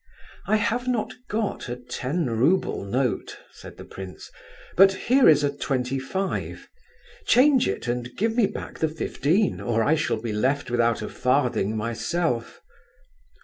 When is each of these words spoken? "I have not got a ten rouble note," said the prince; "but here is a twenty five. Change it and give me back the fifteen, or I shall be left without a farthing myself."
"I 0.47 0.55
have 0.55 0.87
not 0.87 1.13
got 1.27 1.69
a 1.69 1.75
ten 1.75 2.25
rouble 2.27 2.83
note," 2.85 3.37
said 3.51 3.77
the 3.77 3.85
prince; 3.85 4.31
"but 4.75 4.93
here 4.93 5.29
is 5.29 5.43
a 5.43 5.55
twenty 5.55 5.99
five. 5.99 6.67
Change 7.27 7.67
it 7.67 7.87
and 7.87 8.09
give 8.17 8.35
me 8.35 8.47
back 8.47 8.79
the 8.79 8.87
fifteen, 8.89 9.61
or 9.61 9.83
I 9.83 9.93
shall 9.93 10.17
be 10.19 10.33
left 10.33 10.71
without 10.71 11.03
a 11.03 11.07
farthing 11.07 11.77
myself." 11.77 12.61